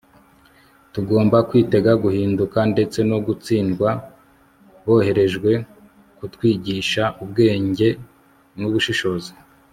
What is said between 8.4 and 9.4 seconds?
n'ubushishozi